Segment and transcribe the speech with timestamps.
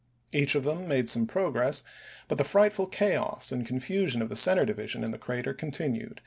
[0.33, 1.83] Each of them made some progress,
[2.27, 5.19] but the frightful chaos and con PETERSBURG 423 fusion of the center division in the
[5.19, 6.19] crater continued, ch.